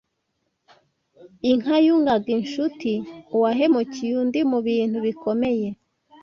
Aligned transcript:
Inka 1.51 1.75
yungaga 1.85 2.29
inshuti 2.39 2.91
Uwahemukiye 3.35 4.13
undi 4.21 4.39
mu 4.51 4.59
bintu 4.67 4.97
bikomeye 5.05 5.67